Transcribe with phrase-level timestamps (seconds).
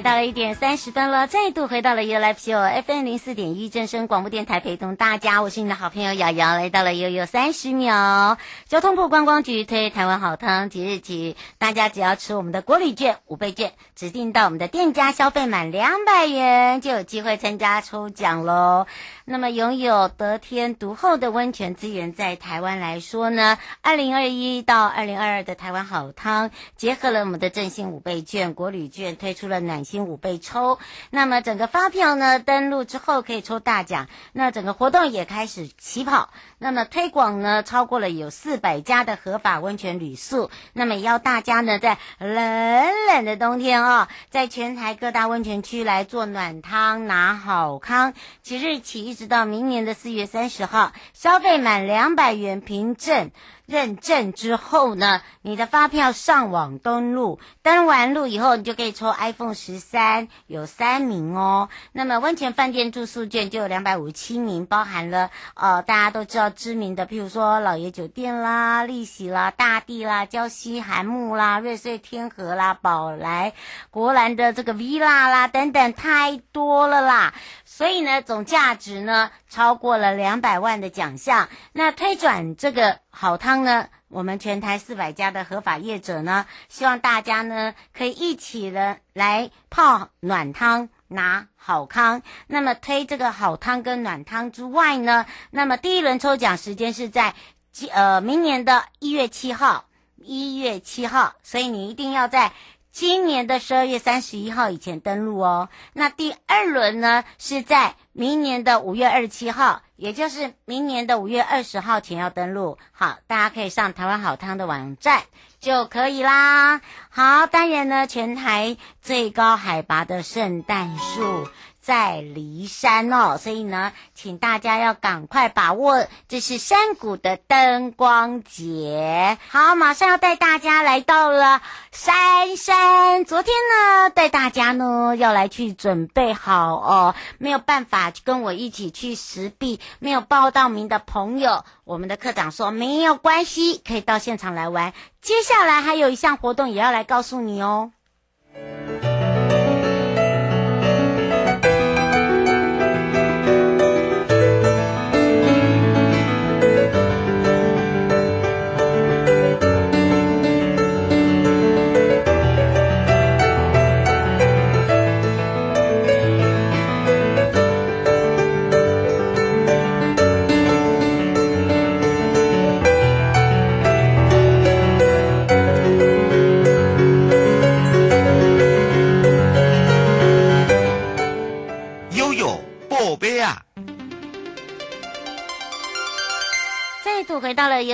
[0.00, 8.38] 到了一点三十分了，再度回到了 You Live Show FM 零四点一正声广播电台，陪同大家，我是你的好朋友瑶瑶，来到了悠悠三十秒。
[8.66, 18.86] 交通部观光局推台湾好汤，即日起，大家只要持我们的国旅券五倍券，指定到我们的店家消费满两百元，就有机会参加抽奖喽。
[19.26, 30.78] 那么拥有得天独厚的温泉资源，在台湾来说呢，二零二一到二零二二的台湾好汤，结合了我们的振兴五倍券、国旅券，推出了暖五倍抽。
[31.10, 34.06] 那么整个发票呢，登录之后可以抽大奖。
[34.32, 36.30] 那整个活动也开始起跑。
[36.58, 40.50] 那么推广呢，超过了有四百家的合法温泉旅宿。
[40.74, 48.12] 那么也要大家呢，在冷冷的冬天啊、哦，在全台各大温泉区来做暖汤拿好康。
[48.42, 53.30] 即日起一直到明年的四月三十号，消费满两百元凭证
[53.70, 61.68] 认证之后呢，你的发票上网登录，登完录以后，你就可以抽 iPhone 十三，有三名哦。
[61.92, 73.52] 那么温泉饭店住宿券就有两百五十七名，包含了呃大家都知道知名的，譬如说老爷酒店啦、丽喜啦、大地啦、礁溪韩木啦、瑞穗天河啦、宝来
[73.90, 77.34] 国兰的这个 Villa 啦等等，太多了啦。
[77.64, 81.50] 所以呢，总价值呢超过了两百万的奖项。
[81.74, 92.22] 那推转这个好汤呢，我们全台四百家的合法业者呢，希望大家呢可以一起呢来泡暖汤拿好康。
[92.46, 97.34] 那么推这个好汤跟暖汤之外呢，那么第一轮抽奖时间是在
[97.72, 99.84] 今呃明年的一月七号，
[100.16, 102.52] 一月七号，所以你一定要在。
[102.92, 105.68] 今年的十二月三十一号以前登录哦。
[105.92, 112.78] 那第二轮呢，是在明年的五月二十七号，也就是明年的五月二十号前要登录。
[112.90, 115.24] 好，大家可以上台湾好汤的网站
[115.60, 116.80] 就可以啦。
[117.10, 121.46] 好，当然呢，全台最高海拔的圣诞树。
[121.82, 129.38] 在骊山哦，所以呢，请大家要赶快把握，这是山谷的灯光节。
[129.48, 133.24] 好，马上要带大家来到了山山。
[133.24, 144.92] 昨天呢，带大家呢要来去准备好哦，没有办法跟我一起去石壁，没有报到名的朋友，我们的课长说没有关系，可以到现场来玩。
[145.20, 147.92] 接下来还有一项活动也要来告诉你哦。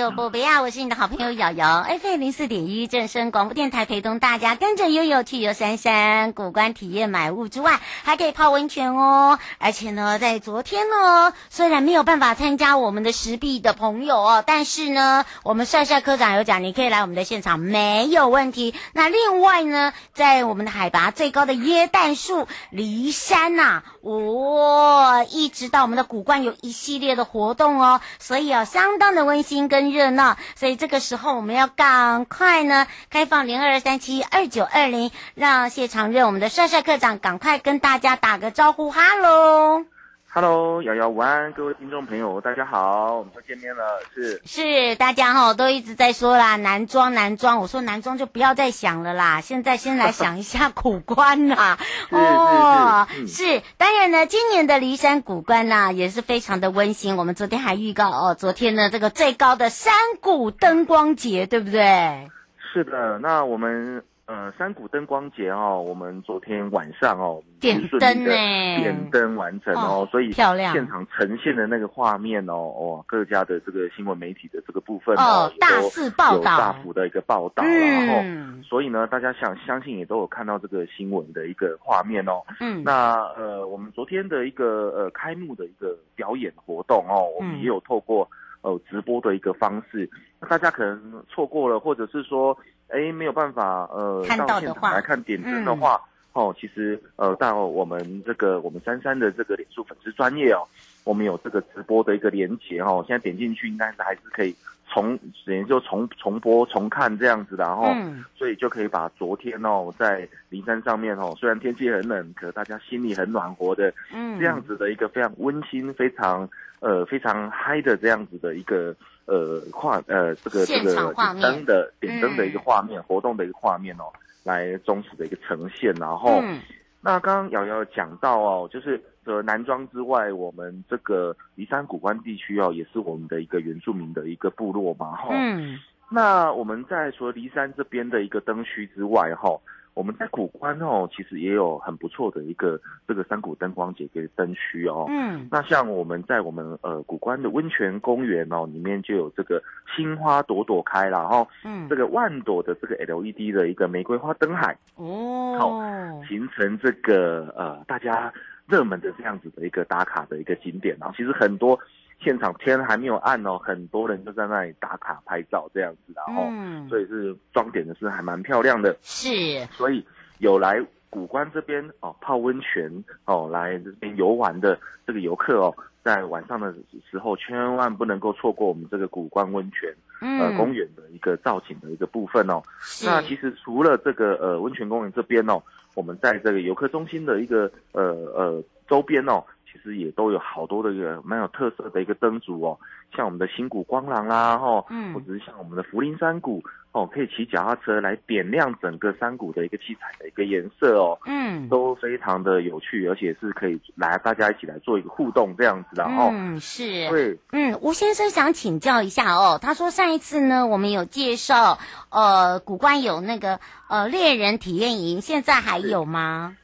[0.07, 0.61] 回到了悠悠宝贝啊！
[0.61, 9.39] 我是你的好朋友瑶瑶，FM 零四点一正声广播电台，陪同大家跟着悠悠去游山山古观体验买物之外，还可以泡温泉哦。
[9.57, 18.73] 而且呢，在昨天呢，虽然没有办法参加我们的石壁的朋友哦，但是呢，我们帅帅科长有讲，你可以来我们的现场，没有问题。
[18.93, 29.37] 那另外呢，在我们的海拔最高的椰蛋树离山呐、啊，哦，一直到我们的古观有一系列的活动哦，所以啊，相当的温。
[29.37, 39.96] 温馨跟热闹，所以这个时候我们要赶快呢，开放零二三七二九二零，让谢长任我们的帅帅课长赶快跟大家打个招呼，哈喽。
[40.29, 43.83] Hello，瑶瑶午安，各位听众朋友，大家好，我们又见面了，
[44.13, 51.79] 是是，大家哈都一直在说啦，男装男装，我说男装就不要再想了啦，现在先来想一下古观啦，
[52.11, 62.29] 哦，是，是，是，是，当然呢，今年的骊山古观呢也是非常的温馨，我们昨天还预告哦，昨天呢这个最高的山谷灯光节，对不对？
[62.73, 64.03] 是的，那我们。
[64.27, 82.43] 呃，山谷灯光节哦，我们昨天晚上哦，点灯呢，点灯完成哦，哦所以漂亮，现场呈现的那个画面哦，哦，各家的这个新闻媒体的这个部分哦，大肆报道，有大幅的一个报道，嗯、然后所以呢，大家想相信也都有看到这个新闻的一个画面哦。
[82.59, 88.29] 嗯，那呃，我们昨天的一个呃开幕的一个表演活动哦，我们也有透过
[88.67, 90.09] 呃直播的一个方式，
[90.39, 92.57] 那大家可能错过了，或者是说。
[92.89, 96.01] 哎，没有办法，呃，到现场来看点灯的话，
[96.33, 100.63] 嗯、哦，其实，呃，到我们这个我们珊珊的这个脸书粉丝专业哦，
[101.03, 104.55] 我们有这个直播的一个连结哦，现在点进去应该是还是可以
[104.93, 116.49] 重，等于就重重播重看这样子的，然后，嗯、所以就可以把昨天哦在灵山上面哦，虽然天气很冷，可大家心里很暖和的，嗯，这样子的一个非常温馨、非常
[116.79, 118.95] 呃非常嗨的这样子的一个。
[119.29, 124.05] 呃，画呃，这个这个点灯的点灯的一个画面，嗯、活动的一个画面哦，
[124.45, 125.93] 来忠实的一个呈现。
[125.95, 126.61] 然后，嗯、
[127.01, 135.29] 那刚刚瑶瑶讲到哦，就是呃南庄之外，我们这个梨山古关地区哦，也是我们的一个原住民的一个部落嘛，哈。
[135.31, 135.77] 嗯。
[136.09, 139.49] 那我们在除了梨山这边的一个灯区之外，哈。
[139.93, 145.07] 我们在古关哦，其实也有很不错的一个这个山谷灯光节的灯区哦。
[145.09, 149.59] 嗯，那像我们在我们呃古关的温泉公园哦，里面就有这个
[149.95, 151.47] 新花朵朵开了哈。
[151.65, 158.31] 嗯，这个万朵的这个 LED 的一个玫瑰花灯海哦，好形成这个呃大家
[158.67, 161.11] 热门的这样子的一个打卡的一个景点啊。
[161.15, 161.79] 其实很多。
[162.19, 168.97] 现场天还没有暗哦，很多人就在那里打卡拍照这样子，然后，嗯、所以是装点的是还蛮漂亮的。
[169.03, 169.29] 是，
[169.67, 170.03] 所以
[170.39, 172.91] 有来古关这边哦泡温泉
[173.25, 176.73] 哦来这边游玩的这个游客哦，在晚上的
[177.07, 179.87] 时候千万不能够错过我们这个古关温泉、
[180.19, 182.59] 嗯、呃公园的一个造景的一个部分哦。
[183.05, 185.61] 那其实除了这个呃温泉公园这边哦，
[185.97, 188.03] 我们在这个游客中心的一个呃
[188.35, 189.43] 呃周边哦。
[189.77, 192.77] 其实也都有好多的一个蛮有特色的一个灯组哦，
[193.15, 196.63] 像我们的新谷光廊啦，哈，嗯，或者是像我们的福林山谷
[196.93, 211.77] 哦，可以骑脚踏车来点亮整个山谷的一个七彩的一个颜色哦，嗯，都非常的有趣，而且是可以来大家一起来做一个互动这样子的哦，嗯，是，对，嗯，吴先生想请教一下哦，他说上一次呢我们有介绍，
[212.09, 213.59] 呃，古关有那个
[213.89, 216.57] 呃猎人体验营，现在还有吗？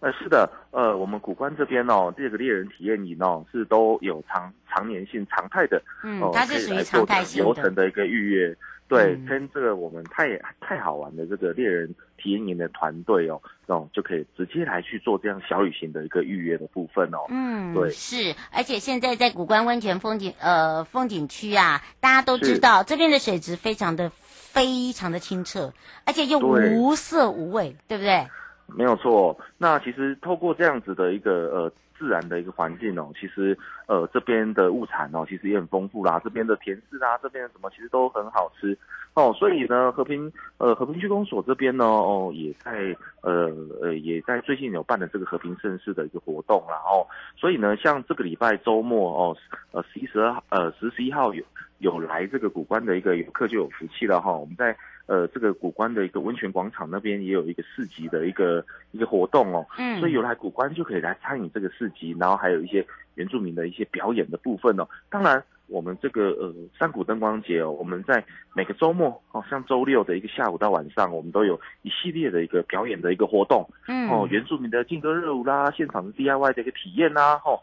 [0.00, 8.54] 呃，是的，呃，我们古关这边哦，这个猎人体验营哦，是都有常常年性常态的，嗯，它是属于常态性流程的一个预约，
[8.86, 11.88] 对，跟这个我们太太好玩的这个猎人
[12.18, 25.72] 体验营的团队哦，哦，就可以直接来去做这样小旅行的一个预约的部分哦，嗯，对，是，而且现在在古关温泉风景呃风景区啊，大家都知道这边的水质非常的非常的清澈，
[26.04, 28.28] 而且又无色无味，对，对不对？
[28.76, 33.56] 没有错，那其实透过这样子的一个呃自然的一个环境哦，其实
[33.86, 38.76] 呃这边的物产哦，其实也很丰富啦，这边的甜柿啊，这边的什么其实都很好吃
[39.14, 43.50] 哦，所以呢和平呃和平区公所这边呢哦也在呃
[43.80, 47.02] 呃也在最近有办的这个和平盛世的一个活动啦哦，
[47.36, 49.36] 所以呢像这个礼拜周末哦
[49.72, 51.42] 呃十一十二呃十十一号有
[51.78, 54.76] 有来这个古关的一个游客就有福气了哈，我们在。
[55.08, 58.62] 呃，这个古关的一个温泉广场那边也有一个市集的一个
[58.92, 64.86] 一个活动哦，嗯，所以有来古关就可以来参与这个市集，然后还有一些原住民的一些表演的部分哦。
[65.08, 68.22] 当然，我们这个呃山谷灯光节哦，我们在
[68.54, 77.60] 每个周末哦，像周六的一个下午到晚上，我们都有一系列的一个表演的一个活动，嗯，哦，原住民的劲歌热舞啦，现场的 DIY 的一个体验啦，吼、哦。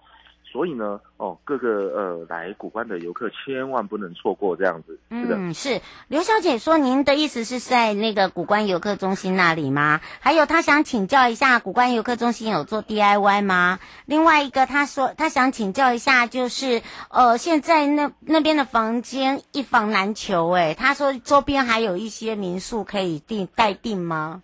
[0.51, 4.97] 所以呢，哦，各个呃来古关的游客千万不能错过这样子。
[5.09, 9.99] 嗯，是刘小姐说，您的意思是在那个古关游客中心那里吗？
[10.19, 13.79] 还有，她想请教一下，古关游客中心有做 DIY 吗？
[14.05, 24.41] 另外一个，她说她想请教一下，就是呃，现在那那边的房间一房难求，哎，她说周边还有一些民宿可以订待订吗？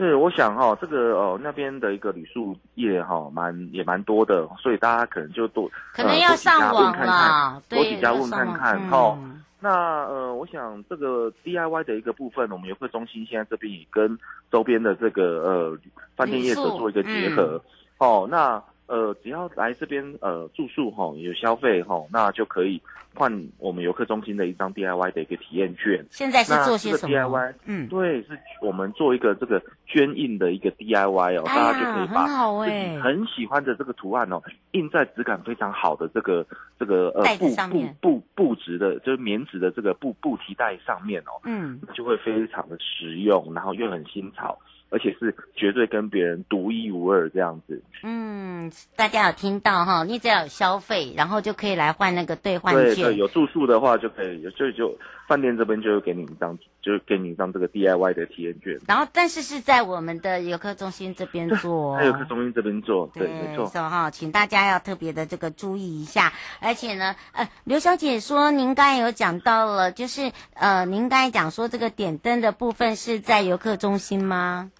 [0.00, 9.18] 是，我想哈、哦，这个哦那边的一个旅宿业哈，蛮也蛮多的，所以大家可能就多可能要上网了，多几家问看看哈。
[9.60, 9.68] 那
[10.06, 14.18] 呃，我想这个 DIY 的一个部分，我们游客中心现在这边也跟
[14.50, 15.78] 周边的这个呃
[16.16, 17.60] 饭店业者做一个结合。
[17.98, 22.82] 哦、嗯，那呃，只要来这边呃住宿哈，有消费哈，那就可以
[23.14, 26.04] 换我们游客中心的一张 DIY 的一个体验券。
[26.10, 32.26] 现在是做些什么？DIY，嗯，对，是我们做一个这个捐印的一个 DIY 哦，哎、大家就可以把
[32.64, 34.42] 自己很喜欢的这个图案哦，
[34.72, 36.44] 印在质感非常好的这个
[36.76, 44.58] 这个呃布布布布质的，就是棉质的这个布布提袋上面哦，嗯，就会非常的实用，然后又很新潮。
[44.90, 47.82] 而且是绝对跟别人独一无二这样子。
[48.02, 50.04] 嗯，大家有听到哈？
[50.04, 52.84] 你只要有消费，然后就可以来换那个兑换券。
[52.84, 54.96] 对对，有住宿的话就可以，就就
[55.28, 58.76] 饭店这边就会给你一张，就给你一张这个 DIY 的体验券。
[58.86, 63.66] 然后，但是是在我们的游客中心这边做，在游客中心这边做，对，对没错。
[63.66, 66.32] 哈，请大家要特别的这个注意一下。
[66.60, 74.70] 而且呢，呃，刘小姐说您刚才有讲到了，就是呃，您刚才讲说这个点灯的部分是在游客中心吗？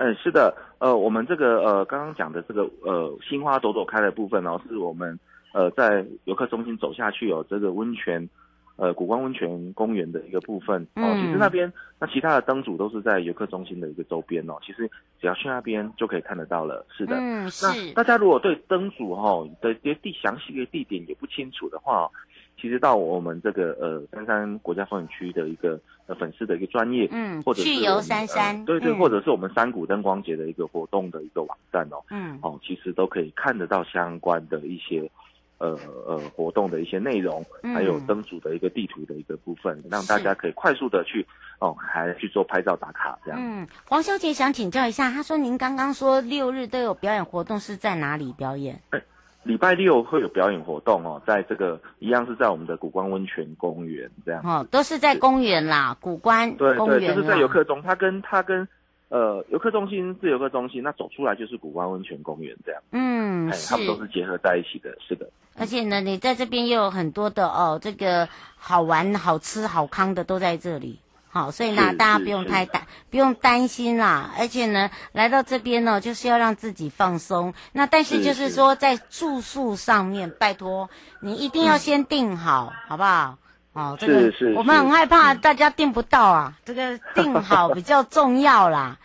[0.00, 5.18] 嗯，是的，呃，我们这个呃刚刚讲的这个呃心花朵朵开的部分哦，是我们
[5.52, 8.28] 呃在游客中心走下去有、哦、这个温泉，
[8.76, 11.02] 呃古关温泉公园的一个部分哦。
[11.20, 14.54] 其实那边那其他的灯组都是在游客中心的一个周边哦。
[14.64, 14.88] 其实
[15.20, 16.86] 只要去那边就可以看得到了。
[16.96, 17.66] 是的，嗯，是。
[17.66, 22.08] 那大家如果对灯组哈、哦、的一些地详细的地点也不清楚的话。
[22.60, 35.08] 其实到我们这个呃三山国家风景区的一个呃粉丝的一个专业，嗯，或者是去游三山，呃、对对、嗯，或者是我们山谷灯光节的一个活动的一个网站哦，嗯，哦，其实都可以看得到相关的一些
[35.58, 41.24] 呃呃活动的一些内容，嗯、还有灯组的一个地图的一个部分，让大家可以快速的去
[41.60, 43.38] 哦，还去做拍照打卡这样。
[43.40, 48.80] 嗯，黄小姐想请教一下，她说您刚刚说六日都有表演活动，是在哪里表演？
[48.90, 49.00] 哎
[49.48, 58.68] 礼拜六会有表演活动哦，在这个一样是在我们的古关温泉公园这样哦，都是在公园啦，古关对公园对，就是在游客中，它跟它跟
[59.08, 65.26] 呃游客中心是游客中心，那走出来就是古关温泉公园这样，嗯，他们都是结合在一起的，是的。
[65.56, 68.28] 而且呢，你在这边又有很多的哦，这个
[68.58, 70.98] 好玩、好吃、好康的都在这里。
[71.30, 74.30] 好，所以呢，大家不用太担，不用担心啦。
[74.38, 77.52] 而且呢，来到这边呢，就是要让自己放松。
[77.72, 80.88] 那但是就是说，在住宿上面，拜托
[81.20, 83.36] 你一定要先订好，好不好？
[83.74, 88.96] 哦，这个我们很害怕大家订不到啊，这个订好比较重要啦。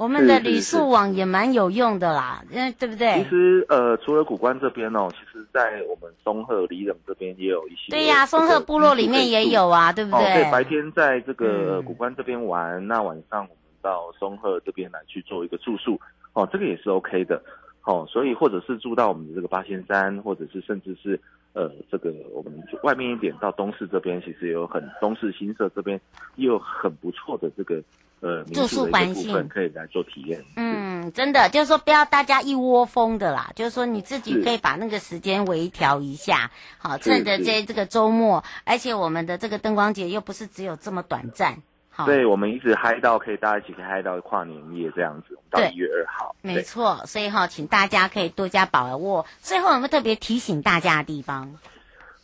[0.00, 3.22] 我们的旅宿网也蛮有用的啦，嗯对不对？
[3.22, 7.90] 其实呃，除了古关这边哦，其实在我们松鹤、里冷这边也有一些。
[7.90, 10.18] 对呀、啊，松鹤部落里面也有啊，对不对？
[10.18, 16.00] 哦，对，白天在这个古关这边玩，嗯，那晚上我们到松鹤这边来去做一个住宿，
[16.32, 17.42] 哦，这个也是 OK 的。
[17.84, 21.20] 哦，所以或者是住到我们的这个八仙山，或者是甚至是
[21.52, 22.52] 呃这个我们
[22.82, 26.00] 外面一点到东势这边，其实也有很东势新社这边
[26.36, 27.82] 也有很不错的这个。
[28.20, 30.44] 呃，住宿环境可以来做体验。
[30.56, 49.24] 嗯，真的就是说，不要大家一窝蜂的啦，就是说你自己可以把那个时间微调一下，好，趁着这这个周末，而且我们的这个灯光节又不是只有这么短暂，好，对，我们一直嗨到可以大家一起可以嗨到跨年夜这样子，到一月二号，没错，所以哈，请大家可以多加把握。
[49.40, 51.56] 最后有没有特别提醒大家的地方？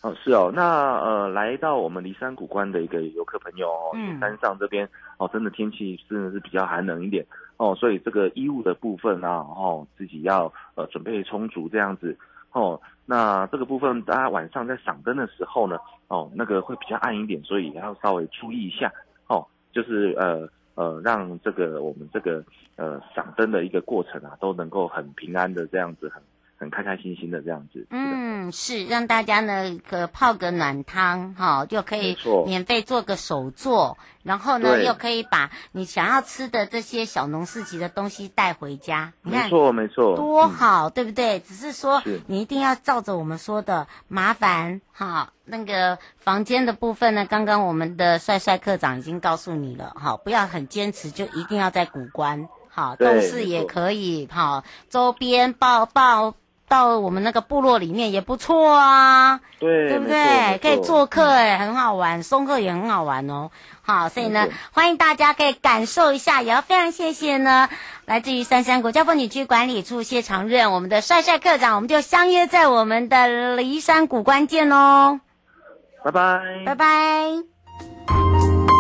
[0.07, 12.17] 哦，是哦，那呃，来到我们骊山古关的一个游客朋友哦，嗯，山上这边哦，真的天气真的是比较寒冷一点哦，所以这个衣物的部分啊，哦，自己要呃准备充足这样子
[12.53, 12.81] 哦。
[13.05, 18.93] 那这个部分大家晚上在赏灯的时候呢，哦，那个会比较暗一点，所以也要稍微注意一下
[19.27, 22.45] 哦，就是呃呃，让这个我们这个
[22.77, 26.23] 呃赏灯的一个过程啊，都能够很平安的这样子很。
[26.59, 39.13] 很开开心心的这样子，嗯，是让大家呢可泡个暖汤哈、哦，就可以免费做个手作，然后呢又可以把你想要吃的这些小农市集的东西带回家。
[39.21, 41.41] 你看，没错没错，多好、嗯，对不对？
[41.41, 45.33] 只是说你一定要照着我们说的，麻烦哈。
[45.45, 56.35] 那个房间的部分呢，刚刚我们的帅帅课长已经告诉你了哈，不要很坚持，就一定要在古关，好，东势也可以，好，周边抱抱。
[56.69, 60.59] 到我们那个部落里面也不错啊，对，对不对？
[60.59, 63.51] 可以做客哎、嗯，很好玩，松鹤也很好玩哦。
[63.83, 67.69] 好，所以呢，欢迎大家可以感受一下，也要非常谢谢呢，
[68.05, 75.21] 来自于三山国家风景区管理处谢长任，我们的帅帅课长，我们就相约在我们的骊山谷关见喽，
[76.05, 78.76] 拜拜，拜拜。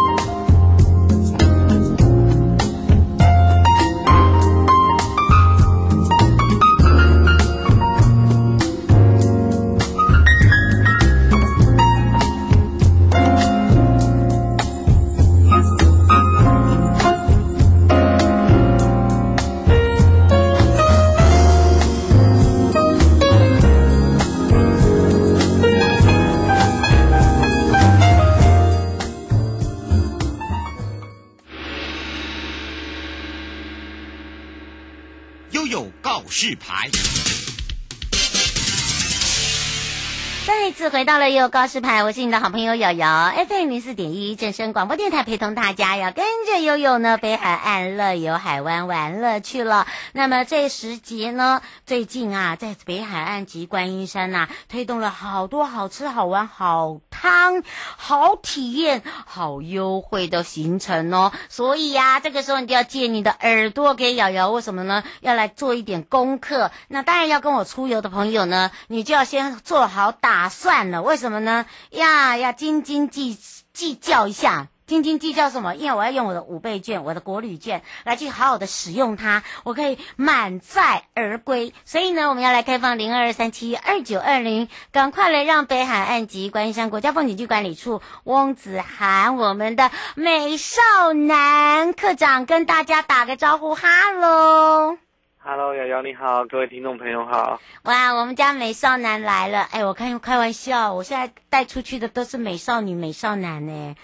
[41.09, 41.16] 알다.
[41.27, 49.89] 悠悠告示牌，我是你的好朋友瑶瑶，FM 零四点一正声广播电台，陪同大家要跟着悠悠呢，北海岸乐游海湾玩乐去了。
[50.13, 57.65] 那么这时节呢，最近啊，在北海岸及观音山呐、推动了好多好吃好玩好汤
[57.97, 61.33] 好体验好优惠的行程哦。
[61.49, 65.03] 所以呀、啊，这个时候你就要借你的耳朵给瑶瑶，为什么呢？
[65.23, 66.71] 要来做一点功课。
[66.87, 70.37] 那当然要跟我出游的朋友呢，你就要先做好打。
[70.37, 71.67] 打算了，为什么呢？
[71.91, 73.39] 呀，要斤斤计
[73.73, 75.75] 计较一下，斤斤计较什么？
[75.75, 81.75] 因为我要用我的五倍券，我的国旅券来去好好的使用它，我可以满载而归。
[81.85, 95.06] 所以呢，我们要来开放零二三七二九二零，赶快来让北海岸及观音山国家风景区管理处翁子涵，我们的美少男课长跟大家打个招呼，哈喽。
[95.49, 97.61] Hello，瑶瑶你好，各位听众朋友好。
[97.85, 99.61] 哇，我们家美少男来了！
[99.71, 103.95] 哎，我开开玩笑，我现在带出去的都是美少女、美少男呢。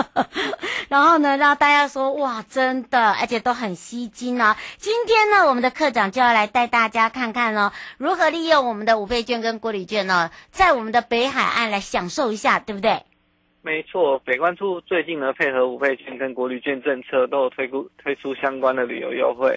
[0.88, 4.56] 然后呢，让大家说哇，真的，而且都很吸睛哦。
[4.78, 13.02] 今天呢，我们的课长就要来带大家看看哦，如何利用我们的五倍券跟国旅券呢，在我们的北海岸来享受一下，对不对？
[13.60, 19.54] 没错，北关处最近呢，配合五倍券跟国旅券政策，都有推出推出相关的旅游优惠。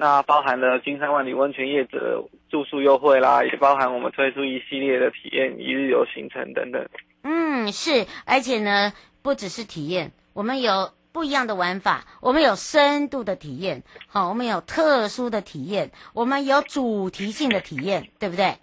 [0.00, 6.88] 那包含了金山万里温泉业者住宿优惠啦，也包含我们推出一系列的体验一日游行程等等。
[7.22, 18.56] 嗯，是，而且呢，不只是体验，我们有不一样的玩法，我们有深度的体验，好，我们有特殊的体验，我们有主题性的体验，对不对？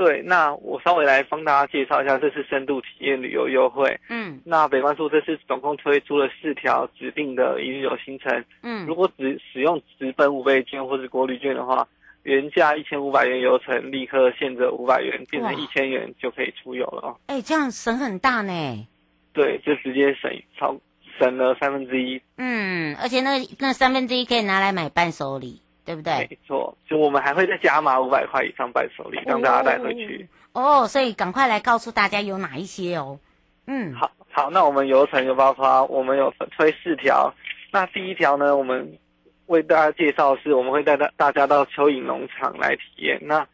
[0.00, 4.00] 对，那我稍微来帮大家介绍一下，这次深度体验旅游优惠。
[4.08, 8.42] 嗯，那北关说这次总共推出了四条指定的一日游行程。
[8.62, 11.86] 嗯，如果只使用直奔五倍券或是国旅券的话，
[12.22, 17.16] 原价一千五百元游程立刻现折五百元，变成一千元就可以出游了哦。
[17.26, 18.88] 哎，这样省很大呢。
[19.34, 20.74] 对，就直接省超
[21.18, 22.18] 省了三分之一。
[22.38, 25.60] 嗯，而且那那三分之一可以拿来买伴手礼。
[25.84, 26.28] 对不对？
[26.30, 30.28] 没错，就我们还会再加码五百块以上伴手礼，让大家带回去。
[30.52, 33.18] 哦，所以赶快来告诉大家有哪一些哦。
[33.66, 37.32] 嗯，好，好，那我们游程有包括我们有推四条。
[37.72, 38.98] 那第一条呢，我们
[39.46, 43.20] 为大家介绍的是，我们会带大大家到蚯蚓农场来体验。
[43.22, 43.46] 那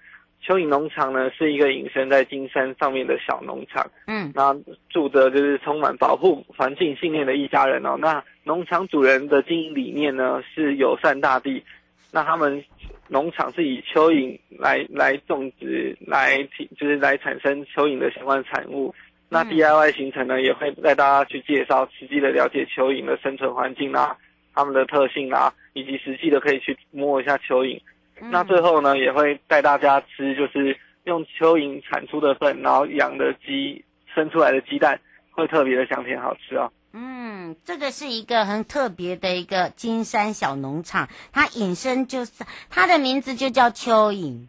[0.43, 3.87] 蚯蚓农场呢，是一个隐身在金山上面的小农场。
[4.07, 4.57] 嗯，那
[4.89, 7.97] 住着就是充满保护环境信念的一家人哦。
[7.99, 11.62] 那农场主人的经营理念呢，是友善大地。
[12.16, 12.64] 那他们
[13.09, 18.94] 农场是以蚯蚓来来种植，来提就是来产生蚯蚓的相关产物。
[19.29, 24.16] 那 DIY 行程呢，也会带大家去介绍，实际的了解蚯蚓的生存环境啦，
[24.55, 27.79] 它们的特性啦，以及实际的可以去摸一下蚯蚓。
[28.31, 30.74] 那最后呢，也会带大家吃，就是
[31.05, 34.98] 用蚯蚓产出的粪，然后养的鸡生出来的鸡蛋，
[35.33, 36.72] 会特别的香甜好吃哦。
[36.99, 42.33] 嗯，这个是一个很特别的一个金山小农场，它引申就是
[42.71, 44.47] 它的名字就叫蚯蚓，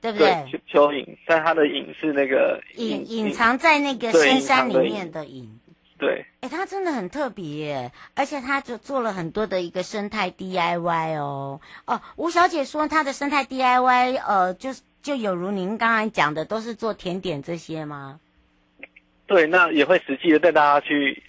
[0.00, 0.46] 对不对？
[0.48, 5.58] 对，蚯蚓，但它的蚓是那个隐隐藏在那个深山里面的隐。
[5.98, 11.60] 对，哎，它真的很特别耶，而且它就做了很多的一个生态 DIY 哦。
[11.84, 14.70] 哦，吴小姐说她的生态 DIY，呃，就
[15.02, 18.20] 就有如您刚才讲的，都是做甜点这些吗？
[19.26, 21.20] 对，那也会实际的带大家去。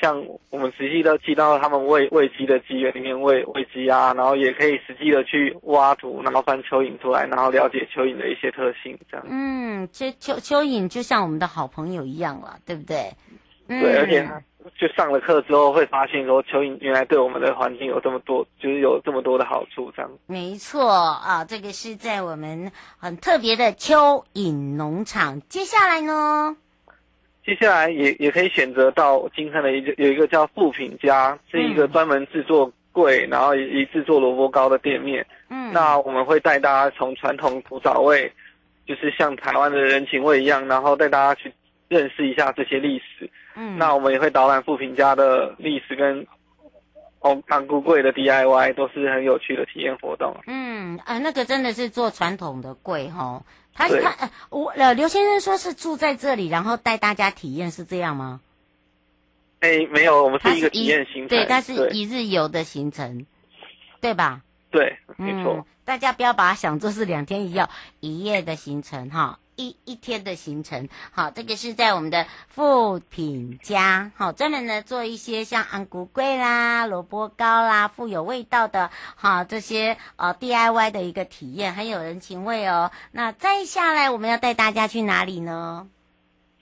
[0.00, 9.26] 像我们实际的进到他们喂喂鸡的鸡园里面喂喂鸡啊，然后也可以实际的去挖土，然后翻蚯蚓出来，然后了解蚯蚓的一些特性，这样。
[9.28, 13.12] 嗯，其实蚯蚯蚓就像我们的好朋友一样了，对不对？
[13.68, 14.28] 嗯、对，而且
[14.78, 20.10] 就上了课之后会发现说，蚯蚓原来对我们的环境有这么多，就是有这么多的好处，这样。
[20.26, 25.40] 没错啊，这个是在我们很特别的蚯蚓农场。
[25.48, 26.56] 接下来呢？
[27.44, 35.26] 接下来也也可以选择到金山的一个有一个叫富品家，是一个专门制作粿，然后以制作萝卜糕的店面。
[35.50, 38.32] 嗯，那我们会带大家从传统古早味，
[38.86, 41.52] 就是像台湾的人情味一样，然后带大家去
[41.88, 43.28] 认识一下这些历史。
[43.56, 46.24] 嗯，那我们也会导览富品家的历史跟
[47.20, 50.34] 哦当菇柜的 DIY，都是很有趣的体验活动。
[50.46, 53.42] 嗯，啊，那个真的是做传统的柜哈。
[53.74, 58.40] 他他呃，我呃刘先生说是住在这里，然后带大家体验，是这样吗？
[59.60, 63.26] 哎，没有，我们是一个体验行程，对，它是一日游的行程，
[64.00, 64.42] 对吧？
[64.70, 65.66] 对，没错。
[65.84, 67.68] 大家不要把它想作是两天一夜
[68.00, 69.38] 一夜的行程哈，
[69.84, 70.88] 一天的行程。
[71.10, 82.90] 好，这个是在我们的富品家，好，专门呢做一些像安菇粿啦、萝卜糕啦，富有味道的，好这些呃 DIY 的一个体验，很有人情味哦。
[83.12, 85.88] 那再下来我们要带大家去哪里呢？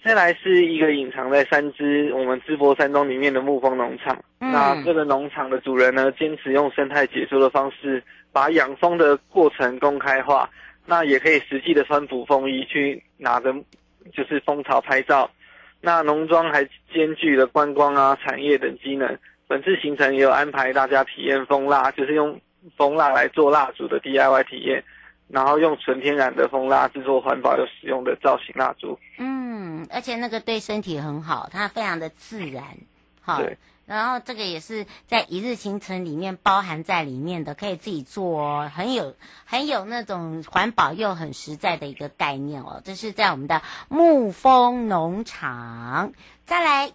[0.03, 4.17] 再来是一个隐藏在三芝我们淄博山庄里面的木风农场。
[4.39, 10.49] 嗯、那这个农场的主人呢，坚持用生态解说的方式，把养蜂的过程公开化。
[10.91, 13.55] 那也可以实际的穿捕风衣去拿着，
[14.13, 15.31] 就是蜂巢拍照。
[15.81, 19.17] 那农庄还兼具了观光啊、产业等机能。
[19.47, 22.41] 本次行程也有安排大家体验蜂蜡，就是用
[22.77, 24.83] 蜂蜡来做蜡烛的 DIY 体验。
[25.29, 28.99] 然后用纯天然的蜂蜡制作环保又实用的造型蜡烛。
[29.19, 32.65] 嗯，而且那个对身体很好，它非常的自然。
[33.23, 33.57] 好，对。
[33.91, 42.81] 然后这个也是在一日行程里面包含在里面的，可以自己做哦，很有很有那种环保又很实在的一个概念哦。
[42.85, 46.13] 这是在我们的沐风农场。
[46.45, 46.93] 再来，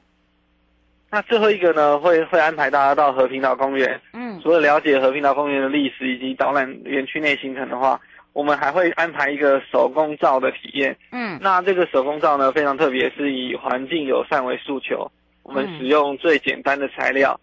[1.11, 3.99] 那最后一个呢，会会安排大家到和平岛公园。
[4.13, 7.99] 嗯，除了了解和平岛公园的历史以及导览园区内行程的话。
[8.31, 10.97] 我们还会安排一个手工皂的体验。
[11.11, 15.09] 嗯，那这个手工皂呢，非常特别，是以环境友善为诉求。
[15.45, 17.39] 我们使用最简单的材料，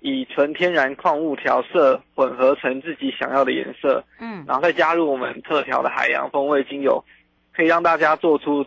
[0.00, 4.02] 以纯天然矿物调色混合成自己想要的颜色。
[4.18, 7.04] 嗯，然后再加入我们特调的海洋风味精油，
[7.54, 8.64] 可以让大家做出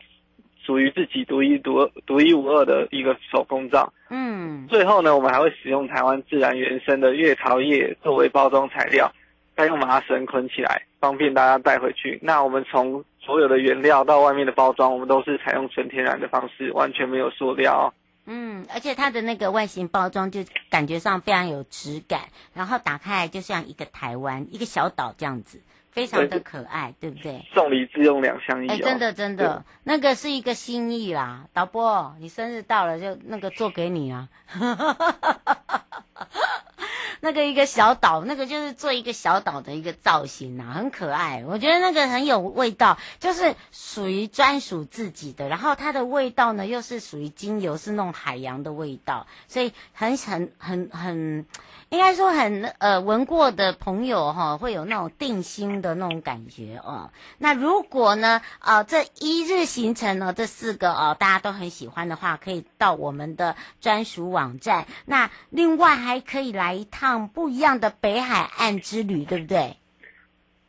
[0.63, 3.91] 属于自己独一独二、独一无二的一个手工皂。
[4.12, 9.12] 嗯，最后呢，我们还会使用台湾自然原生的月桃叶作为包装材料。
[9.58, 12.19] 再用麻绳捆起来，方便大家带回去。
[12.21, 17.93] 那我们从所有的原料到外面的包装，我们都是采用纯天然的方式，完全没有塑料。
[18.25, 25.61] 嗯，而且它的那个外形包装就感觉上非常有质感，然后打开来就像一个台湾一个小岛这样子，
[25.95, 27.41] 非常的可爱，对，不对？
[27.53, 28.73] 送礼自用两相宜哦。
[28.73, 31.45] 哎，真的真的，那个是一个心意啦。
[31.53, 34.27] 导播，你生日到了就那个做给你啊。
[37.21, 41.43] 那个一个小岛，那个就是做一个小岛的一个造型啊，很可爱。
[41.47, 45.47] 我觉得那个很有味道，就是属于专属自己的。
[45.47, 51.45] 然后它的味道呢，又是属于精油，是那种海洋的味道，所以很很很很。
[51.89, 57.12] 应该说很呃闻过的朋友哈，会有那种定心的那种感觉哦。
[57.38, 64.88] 那如果呢啊、呃、这一日行程呢这四个哦大家都很喜欢的话，可以到我们的专属网站。
[65.06, 69.78] 那另外还可以来一趟不一样的北海岸之旅，对不对？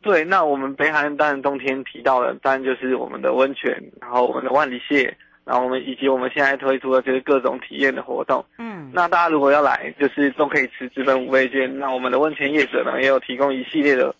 [0.01, 5.17] 对，那我们北海岸当然冬天提到了，当然就是我们的温泉，然后我们的万里蟹。
[5.47, 11.79] 然后我们以及我们现在推出的就是各种体验的活动，嗯，那大家如果要来，就是都可以持资本五倍券。
[11.79, 14.13] 那我们的温泉业者呢，也有提供一系列的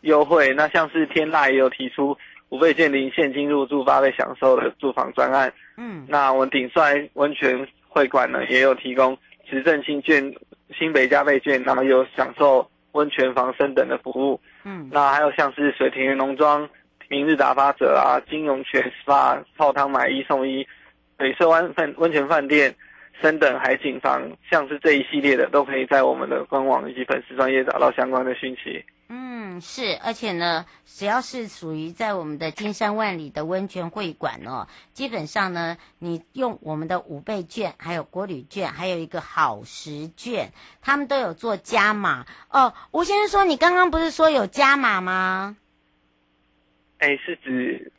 [0.00, 0.52] 优惠。
[0.54, 2.18] 那像是天籁也有提出
[2.48, 9.16] 五倍券零现金入住八倍享受的住房专案，嗯，那我们鼎帅温泉会馆呢，也有提供
[9.48, 10.34] 持证新券
[10.76, 16.68] 新北加倍券，然后有享受温泉房升等的服务，嗯，那还有像是水田园农庄。
[17.12, 20.66] 明日打发者啊，金融泉 SPA 泡汤买一送一，
[21.18, 22.74] 北色湾饭温泉饭店，
[23.20, 28.82] 升等海景房，像是这一系列的，都可以在我们的官网以及粉丝专页找到相关的讯息。
[29.10, 42.72] 嗯，是，而且呢，只要是属于在我们的金山万里的温泉会馆哦，基本上呢，你用我们的五倍券，还有国旅券，还有一个好食券，他们都有做加码哦。
[42.90, 45.58] 吴先生说，你刚刚不是说有加码吗？
[47.02, 47.90] 哎，是指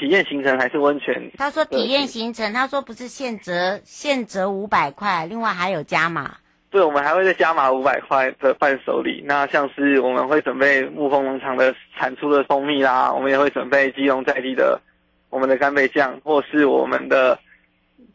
[0.00, 1.30] 体验行程还是温泉？
[1.36, 6.34] 他说体验行程，他说不是现折现折五百块，另外还有加码。
[6.70, 9.22] 对，我们还会再加码五百块的伴手礼。
[9.26, 14.80] 那像是我们会准备沐风农场的产出的蜂蜜啦，我们也会准备基隆在地的
[15.28, 17.38] 我们的干贝酱，或是我们的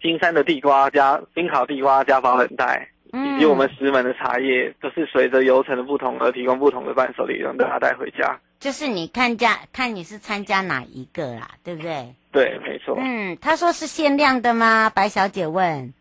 [0.01, 8.37] 金山的地瓜加冰烤地瓜加防冷带，以及我们石门的茶叶，都是随着游程的不同而提供不同的伴手礼，让大家带回家。
[8.59, 12.15] 就是你看加看你是参加哪一个啦，对不对？
[12.31, 12.95] 对，没错。
[12.97, 14.89] 嗯，他说是限量的吗？
[14.89, 15.93] 白小姐问。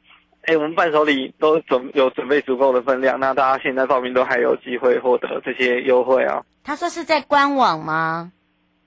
[0.46, 6.42] 哎，我们伴手礼都准有准备足够的分量，那大家现在报名都还有机会获得这些优惠啊。
[6.64, 8.32] 他说是在官网吗？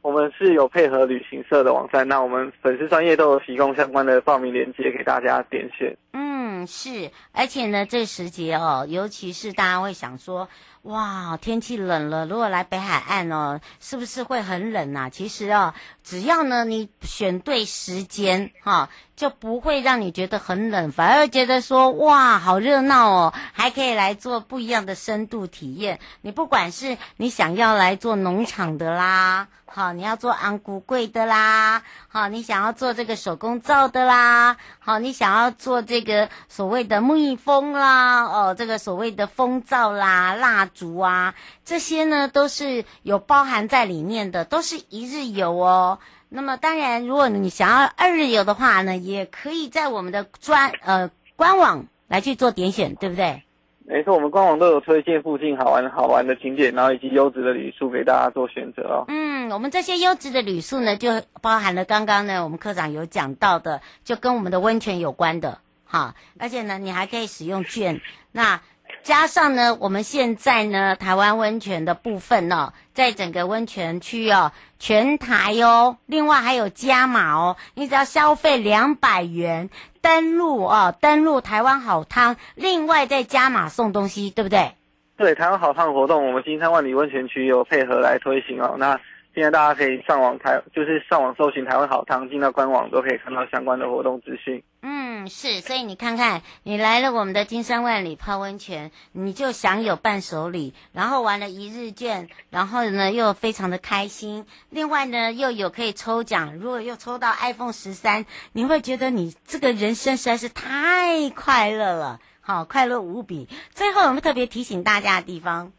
[0.01, 5.95] 我们是有配合旅行社的网站，那我们粉丝专页都有提供相关的报名链接给大家点选。
[6.13, 6.24] 嗯，
[6.67, 10.47] 是，而且呢，这时节哦，尤其是大家会想说。
[10.85, 15.09] 哇，天气冷了，如果来北海岸哦，是不是会很冷啊？
[15.09, 25.99] 其实哦，只要呢你选对时间哈、就不会让你觉得很冷，反而觉得说哇，好热闹哦，还可以来做不一样的深度体验。
[26.21, 41.33] 你不管是你想要来做农场的啦，好，你要做安菇贵的啦，好，你想要做这个手工皂的啦，好，你想要做这个所谓的蜜蜂啦，哦，这个所谓的蜂皂啦，蜡烛啊，
[41.63, 45.97] 这些呢都是有包含在里面的，都是一日游哦。
[46.27, 53.43] 那么当然，如果你想要二日游的话呢，也可以在我们的专呃官网来去做点选，对不对？
[53.88, 59.05] 没错，我们官网都有推荐附近好玩好玩的景点，然后以及优质的旅宿给大家做选择哦。
[59.07, 68.61] 嗯，我们这些优质的旅宿呢，就包含了刚刚呢我们科长有讲到的，就跟我们的温泉有关的，哈，而且呢，你还可以使用券，那。
[69.05, 79.69] 加上呢，我们现在呢，台湾温泉的部分呢、哦，在整个温泉区哦，全台哦，另外还有加码哦，你只要消费两百元
[80.01, 84.71] 登录哦，登录台湾好汤，另外再加码送东西，对不对？
[85.17, 88.73] 对，台湾好汤活动，我们金山万里温泉区有配合来推行哦。
[88.79, 88.99] 那
[89.35, 94.63] 现在大家可以上网台，就是上网搜寻台湾好汤，进到官网都可以看到相关的活动资讯。
[94.81, 104.45] 嗯，是，所以你看看，你来了我们的金山万里泡温泉，你就享有伴手礼，然后玩了一日券，然后呢又非常的开心。
[104.69, 113.49] 另外呢又有可以抽奖，如果又抽到 iPhone 十三，你会觉得你这个人生实在是太快乐了，好，快乐无比。
[113.71, 115.73] 最后我们特别提醒大家的地方，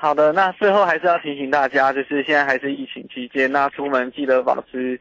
[0.00, 4.98] 好的，那最后还是要提醒大家，就是现在还是疫情期间，那出门记得保持。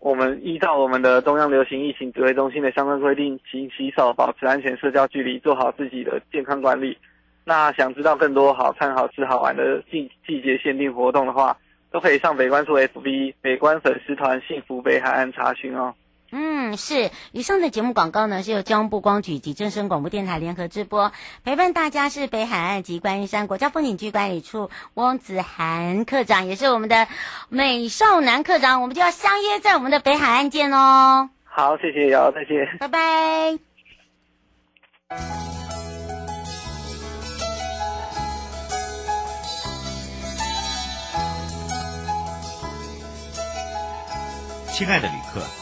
[0.00, 6.96] 我们依照我们的中央流行疫情指挥中心的相关规定，勤洗手、保持安全社交距离，做好自己的健康管理。
[7.44, 11.54] 那想知道更多好看、好吃、好玩的季季节限定活动的话，
[11.90, 15.94] 都可以上北关处 FB 北关粉丝团“幸福北海岸”查询哦。
[16.34, 17.10] 嗯，是。
[17.32, 21.12] 以上的节目广告呢，是由交通部光局及正声广播电台联合直播。
[21.44, 27.06] 陪伴大家是北海岸及观音山国家风景区管理处翁子涵科长，也是我们的
[27.50, 28.80] 美少男科长。
[28.80, 31.28] 我们就要相约在我们的北海岸见哦。
[31.44, 33.58] 好，谢谢，瑶，再见，拜拜。
[44.72, 45.61] 亲爱的旅客。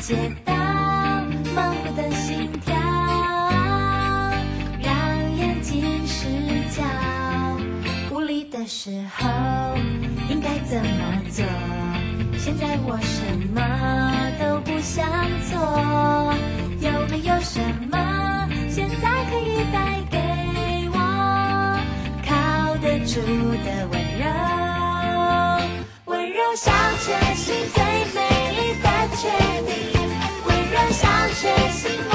[0.00, 0.52] 街道
[1.54, 2.74] 忙碌的心跳
[4.82, 6.26] 让眼睛失
[6.76, 6.82] 焦
[8.10, 9.26] 无力的时候
[10.28, 11.44] 应该怎么做？
[12.38, 13.60] 现在我什么
[14.38, 15.06] 都不想
[15.48, 15.58] 做
[16.80, 20.18] 有没有什么现在可以带给
[20.92, 20.98] 我？
[22.26, 23.20] 靠得住
[23.64, 24.22] 的温柔
[26.06, 27.83] 温柔像晨曦的
[30.94, 32.13] 想学习